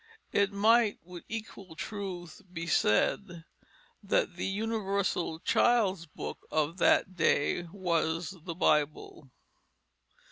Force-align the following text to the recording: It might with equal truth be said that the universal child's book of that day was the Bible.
It 0.31 0.51
might 0.51 0.97
with 1.03 1.25
equal 1.29 1.75
truth 1.75 2.41
be 2.51 2.65
said 2.65 3.45
that 4.01 4.35
the 4.35 4.47
universal 4.47 5.37
child's 5.37 6.07
book 6.07 6.39
of 6.49 6.79
that 6.79 7.15
day 7.15 7.67
was 7.71 8.31
the 8.43 8.55
Bible. 8.55 9.29